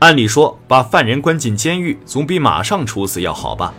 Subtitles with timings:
[0.00, 3.74] 按理说，把犯人关进监狱总比马上处死要好吧？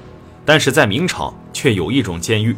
[0.46, 2.55] 但是在明朝却有一种监狱，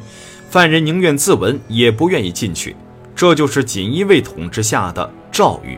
[0.49, 2.75] 犯人宁愿自刎也不愿意进去，
[3.15, 5.77] 这就是锦衣卫统治下的诏狱。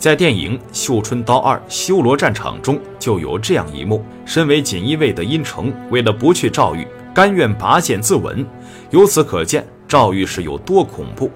[0.00, 6.84] 在电影《绣春刀二：修罗战场》中就有这样一幕：身为锦衣卫的殷城，为了不去诏狱，
[7.14, 8.44] 甘愿拔剑自刎。
[8.90, 11.30] 由此可见，诏狱是有多恐怖。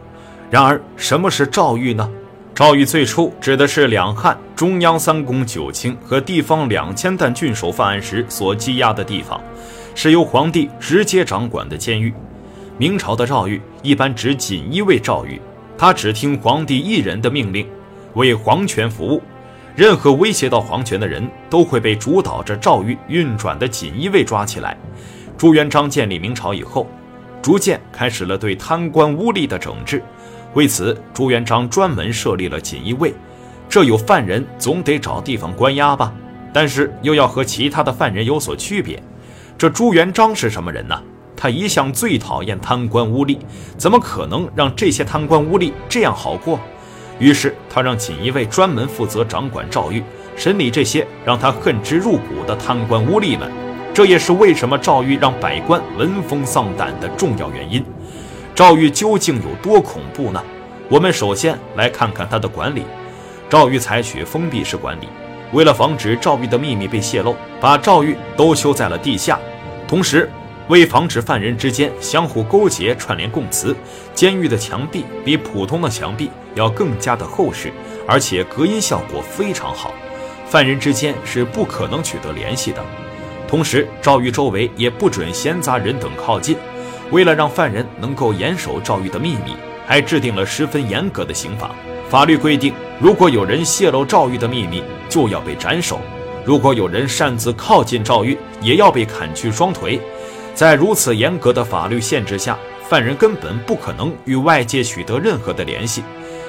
[0.50, 2.10] 然而，什么是诏狱呢？
[2.56, 9.38] 诏狱最初指的是两汉中央三公九卿和地方两千担郡守犯案时所羁押的地方，
[9.94, 12.14] 是由皇帝直接掌管的监狱。
[12.78, 15.38] 明朝的诏狱一般指锦衣卫诏狱，
[15.76, 17.68] 他只听皇帝一人的命令。
[18.14, 19.20] 为皇权服务，
[19.74, 24.74] 任何威胁到皇权的人都会被主导着诏狱运转的锦衣卫抓起来。
[25.36, 26.88] 朱元璋建立明朝以后，
[27.42, 30.02] 逐渐开始了对贪官污吏的整治。
[30.56, 33.12] 为此，朱元璋专门设立了锦衣卫。
[33.68, 36.10] 这有犯人总得找地方关押吧，
[36.50, 38.98] 但是又要和其他的犯人有所区别。
[39.58, 40.98] 这朱元璋是什么人呢？
[41.36, 43.36] 他一向最讨厌贪官污吏，
[43.76, 46.58] 怎么可能让这些贪官污吏这样好过？
[47.18, 50.02] 于是他让锦衣卫专门负责掌管诏狱，
[50.36, 53.52] 审理这些让他恨之入骨的贪官污吏们。
[53.92, 57.84] 这也是为什么诏狱让百官闻风丧胆的重要原因。
[58.56, 60.42] 诏狱究竟有多恐怖呢？
[60.88, 62.84] 我们首先来看看它的管理。
[63.50, 65.08] 诏狱采取封闭式管理，
[65.52, 69.38] 为了防止赵狱的秘密被泄露，把赵狱都修在了地下，
[69.86, 70.30] 同时。
[70.68, 73.76] 为防止犯人之间相互勾结、串联供词，
[74.14, 77.70] 监狱的墙壁比普通的墙壁要更加的厚实，
[78.04, 79.94] 而且隔音效果非常好，
[80.44, 82.82] 犯人之间是不可能取得联系的。
[83.46, 86.56] 同时，赵狱周围也不准闲杂人等靠近。
[87.10, 89.54] 为了让犯人能够严守诏狱的秘密，
[89.86, 91.70] 还制定了十分严格的刑法。
[92.08, 95.96] 法律规定，如果有人泄露诏狱的秘密，就要被斩首；
[96.44, 100.00] 如果有人擅自靠近诏狱，也要被砍去双腿。
[100.54, 102.56] 在如此严格的法律限制下，
[102.88, 106.02] 犯人根本不可能与外界取得任何的联系，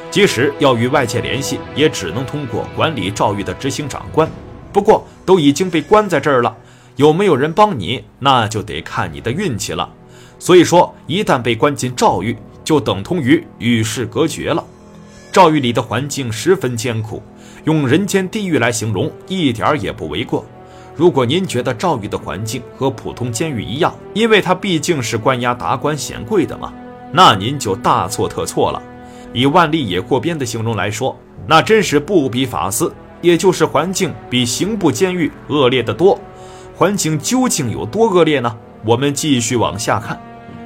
[0.09, 4.29] 即使要与外界联系，也只能通过管理诏狱的执行长官。
[4.71, 6.55] 不过都已经被关在这儿了，
[6.95, 9.89] 有没有人帮你，那就得看你的运气了。
[10.39, 14.63] 所以说，一旦被关进诏狱，就等同于与世隔绝了。
[15.31, 17.21] 诏狱里的环境十分艰苦，
[17.65, 20.45] 用人间地狱来形容，一点儿也不为过。
[20.95, 26.73] 如果您觉得诏狱的环境和普通监狱一样，因为它毕竟是关押达官显贵的嘛，
[27.11, 28.81] 那您就大错特错了。
[29.31, 32.91] 以万历野过边的形容来说，那真是不比法司，
[33.21, 36.19] 也就是环境比刑部监狱恶劣得多。
[36.75, 38.57] 环境究竟有多恶劣呢？
[38.85, 40.19] 我们继续往下看。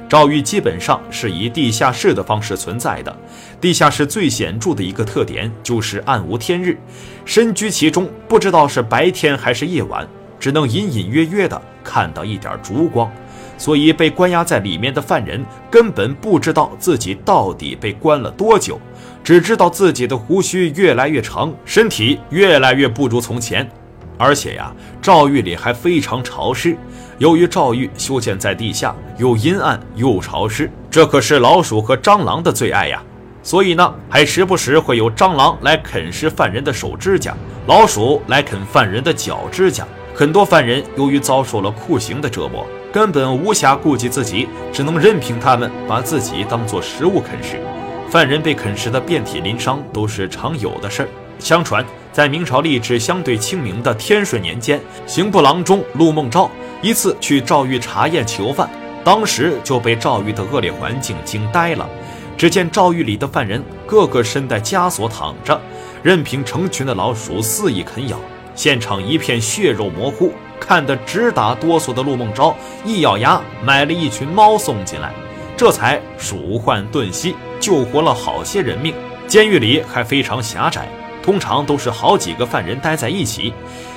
[0.08, 3.16] 诏狱基本上是以地下室的方式存在的，
[3.60, 6.78] 地下室最显著的一个特点就是暗无天日，
[7.24, 10.06] 身居其中不知道是白天还是夜晚。
[10.38, 13.08] 只能隐隐约约地看到一点烛光，
[13.56, 15.40] 所以被关押在里面的犯人
[15.70, 18.76] 根本不知道自己到底被关了多久，
[19.22, 23.70] 只知道自己的胡须越来越长，身体越来越不如从前。
[24.18, 26.76] 而且呀，诏狱里还非常潮湿。
[27.22, 33.00] 由于诏狱修建在地下，又阴暗又潮湿，这可是老鼠和蟑螂的最爱呀。
[33.44, 37.32] 所以呢，还时不时会有蟑螂来啃食犯人的手指甲，
[37.68, 39.86] 老鼠来啃犯人的脚指甲。
[40.12, 47.60] 很多犯人由于遭受了酷刑的折磨，根本无暇顾及自己，只能任凭他们把自己当做食物啃食。
[48.08, 51.08] 犯人被啃食的遍体鳞伤都是常有的事儿。
[51.38, 56.48] 相传，在明朝吏治相对清明的天顺年间，刑部郎中陆梦昭
[56.82, 58.68] 一次去赵狱查验囚犯，
[59.04, 61.88] 当时就被赵狱的恶劣环境惊呆了。
[62.36, 65.60] 只见赵狱里的犯人个个身带枷锁躺着，
[66.02, 68.18] 任凭成群的老鼠肆意啃咬。
[68.56, 72.54] 现场一片血肉模糊，看得直打哆嗦的陆梦昭
[72.84, 75.12] 一咬牙，买了一群猫送进来，
[75.56, 78.92] 这才鼠患顿息，救活了好些人命。
[79.28, 80.88] 监狱里还非常狭窄，
[81.22, 83.54] 通常都是好几个犯人待在一起。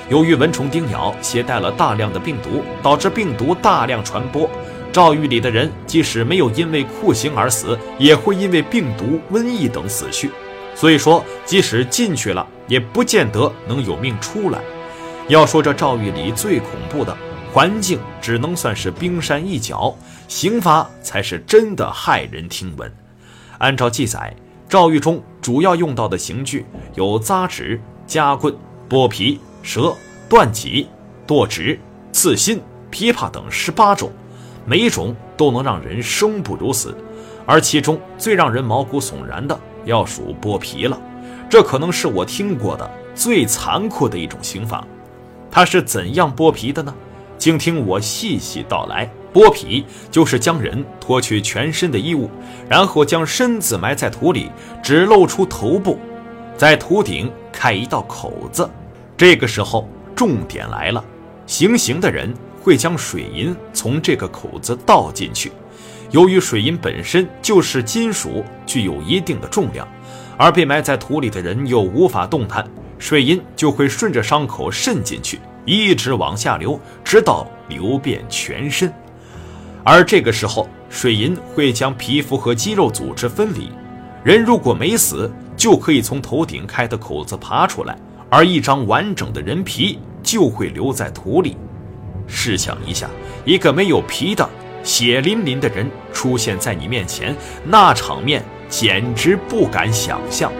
[0.08, 4.48] 由于蚊虫叮咬，携带了大量的病毒，导致病毒大量传播。
[4.92, 10.30] 诏狱里的人即使没有因为酷刑而死，也会因为病毒、瘟疫等死去。
[10.74, 14.60] 所以说，即使进去了，也不见得能有命出来。
[15.28, 17.16] 要说这诏狱里最恐怖的
[17.52, 19.94] 环境，只能算是冰山一角，
[20.28, 22.90] 刑罚才是真的骇人听闻。
[23.58, 24.34] 按照记载，
[24.68, 26.64] 诏狱中主要用到的刑具
[26.94, 28.54] 有扎纸、夹棍、
[28.88, 29.92] 剥皮、蛇、
[30.28, 30.86] 断脊、
[31.26, 31.76] 剁指、
[32.12, 34.12] 刺心、琵琶等十八种，
[34.64, 36.96] 每一种都能让人生不如死。
[37.44, 39.58] 而其中最让人毛骨悚然的。
[39.84, 40.96] 要数剥皮了，
[41.48, 44.84] 这可能是我听过的最残酷的一种刑罚。
[45.50, 46.94] 它是怎样剥皮的呢？
[47.36, 49.08] 请听我细细道来。
[49.32, 52.30] 剥皮就是将人脱去全身的衣物，
[52.68, 54.50] 然后将身子埋在土里，
[54.82, 55.98] 只露出头部，
[56.56, 58.68] 在土顶开一道口子。
[59.16, 61.02] 这个时候，重点来了：
[61.46, 65.50] 行刑的人会将水银从这个口子倒进去。
[66.10, 69.88] 由于水银本身就是金属，具有一定的重量，
[70.36, 72.68] 而被埋在土里的人又无法动弹，
[72.98, 78.92] 水银就会顺着伤口渗进去，一直往下流，直到流遍全身。
[79.82, 83.70] 而这个时候，水银会将皮肤和肌肉组织分离。
[84.22, 87.96] 人如果没死，就可以从头顶开的口子爬出来，
[88.36, 91.56] 而一张完整的人皮就会留在土里。
[92.26, 93.08] 试想一下，
[93.46, 94.46] 一个没有皮的
[94.82, 97.34] 血淋淋的人出现在你面前，
[97.64, 100.52] 那场面简直不敢想象。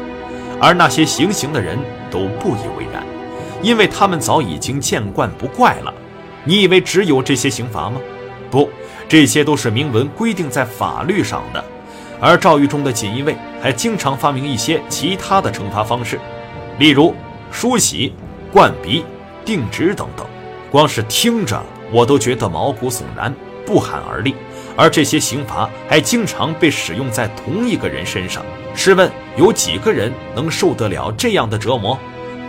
[0.58, 1.78] 而那些行刑的人
[2.10, 3.04] 都不以为然，
[3.60, 5.92] 因为他们早已经见惯不怪了。
[6.44, 8.00] 你以为只有这些刑罚吗？
[8.50, 8.70] 不。
[9.06, 11.62] 这些都是明文规定在法律上的，
[12.18, 16.18] 而诏狱中的锦衣卫还经常发明一些其他的惩罚方式，
[16.78, 17.14] 例如
[17.50, 18.12] 梳洗、
[18.52, 19.04] 灌鼻、
[19.44, 20.26] 定职等等。
[20.70, 21.62] 光是听着
[21.92, 23.34] 我都觉得毛骨悚然，
[23.64, 24.34] 不寒而栗。
[24.76, 28.44] 而这些刑罚还经常被使用在同一个人身上，
[28.74, 31.98] 试问有几个人能受得了这样的折磨？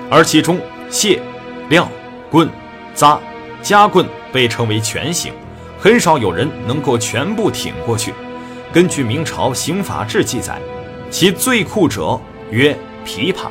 [0.09, 0.59] 而其中，
[0.89, 1.19] 械、
[1.69, 1.85] 镣、
[2.29, 2.49] 棍、
[2.93, 3.17] 扎、
[3.61, 5.31] 夹棍被称为全刑。
[5.79, 8.13] 很少有人能够全部挺过去。
[8.73, 10.59] 根据明朝刑法志记载，
[11.09, 12.19] 其最酷者
[12.51, 13.47] 曰琵琶，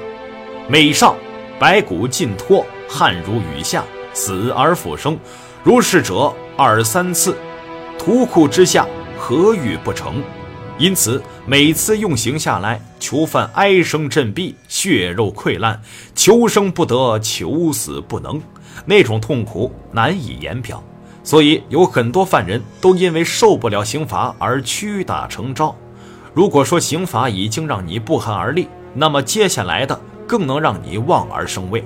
[0.69, 1.15] 每上
[1.59, 3.83] 白骨尽脱，汗如雨下，
[4.13, 5.19] 死而复生。
[5.65, 7.35] 如是者二三次，
[7.99, 8.87] 屠酷之下，
[9.17, 10.23] 何欲不成？
[10.79, 15.81] 因此每次用刑下来，囚犯哀声震毙，血肉溃烂，
[16.15, 18.39] 求生不得，求死不能，
[18.85, 20.83] 那种痛苦难以言表。
[21.25, 25.75] 所以有很多犯人都因为受不了刑罚而屈打成招。
[26.35, 31.85] 如果说刑罚已经让你不寒而栗，那么接下来的更能让你望而生畏。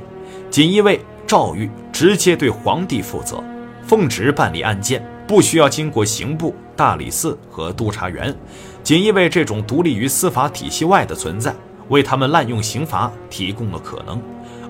[0.51, 3.43] 锦衣卫诏狱直接对皇帝负责，
[3.87, 8.35] 奉旨办理案件，不需要经过刑部、大理寺和督察员。
[8.83, 11.55] 锦衣卫这种独立于司法体系外的存在，
[11.89, 14.21] 为他们滥用刑罚提供了可能。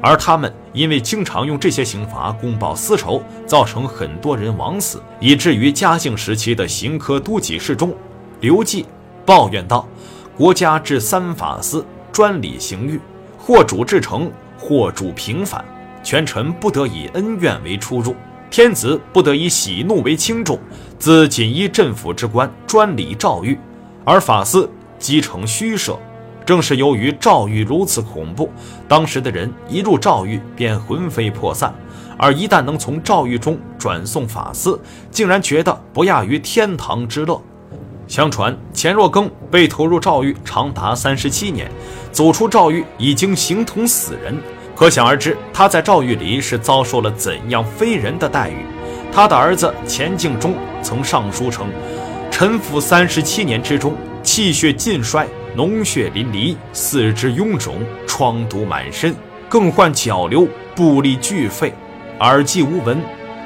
[0.03, 7.95] 而他们因为经常用这些刑罚公报私仇，造成很多人枉死，以至于嘉靖时期的刑科都给事中，
[8.41, 8.87] 刘季
[9.27, 9.87] 抱怨道
[10.37, 12.99] ：“国家治三法司，专理刑狱，
[13.51, 15.65] 或主至诚，或主平反，
[16.05, 18.15] 权臣不得以恩怨为出入，
[18.49, 20.57] 天子不得以喜怒为轻重，
[21.01, 23.59] 自锦衣镇抚之官专理诏狱，
[24.05, 24.71] 而法司
[25.01, 25.99] 积成虚设。”
[26.47, 28.49] 正是由于诏狱如此恐怖，
[28.87, 31.75] 当时的人一入诏狱便魂飞魄散，
[32.17, 34.81] 而一旦能从诏狱中转送法司，
[35.11, 37.43] 竟然觉得不亚于天堂之乐。
[38.07, 41.71] 相传钱若庚被投入诏狱长达三十七年，
[42.13, 44.37] 走出诏狱已经形同死人，
[44.75, 48.65] 可想而知他在诏狱里是遭受了怎样非人的待遇。
[49.13, 51.67] 他的儿子钱敬忠曾上书称
[52.31, 55.27] ：“臣服三十七年之中，气血尽衰。”
[55.57, 57.75] 脓血淋漓，四肢臃肿，
[58.07, 59.13] 疮毒满身，
[59.49, 60.47] 更患脚瘤，
[60.77, 61.75] 步力俱废，
[62.21, 62.97] 耳既无闻，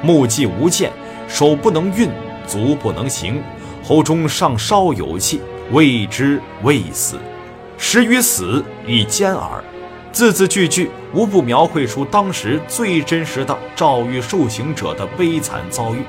[0.03, 0.91] 目既无见，
[1.27, 2.07] 手不能运，
[2.45, 3.41] 足不能行，
[3.83, 7.17] 喉中尚稍有气，未知未死，
[7.87, 9.63] 实与死以兼耳。
[10.11, 15.99] 字字句句无不描绘出当时最真实的诏狱受刑者的悲惨遭遇，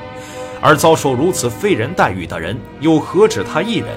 [0.62, 3.88] 而遭受如此非人待遇的人，又何止他一人？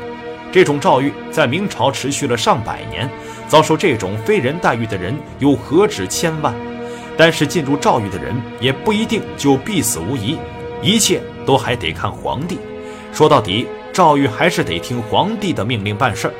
[0.51, 3.09] 这种诏狱在明朝持续了上百年，
[3.47, 6.53] 遭受这种非人待遇的人又何止千万？
[7.15, 10.37] 但是进入诏狱的人也不一定就必死无疑，
[10.81, 12.59] 一切都还得看皇帝。
[13.13, 16.33] 说到底，诏狱还是得听皇帝的命令办事儿。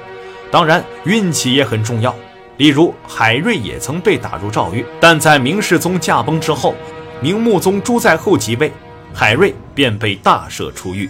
[0.51, 2.15] 当然，运气也很重要。
[2.57, 6.75] 例如，海瑞也曾被打入诏狱，但在明世宗驾崩之后，
[7.21, 8.71] 明穆宗朱载后即位，
[9.13, 11.09] 海瑞便被大赦出狱。